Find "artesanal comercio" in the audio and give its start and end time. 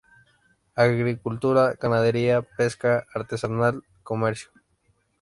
3.13-4.49